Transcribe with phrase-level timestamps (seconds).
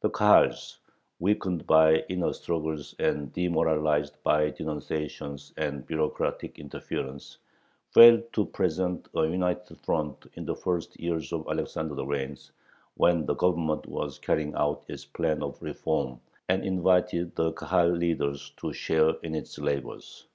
[0.00, 0.78] The Kahals,
[1.18, 7.38] weakened by inner struggles and demoralized by denunciations and bureaucratic interference,
[7.90, 12.38] failed to present a united front in the first years of Alexander's reign,
[12.96, 18.52] when the Government was carrying out its "plan of reform," and invited the Kahal leaders
[18.58, 20.28] to share in its labors.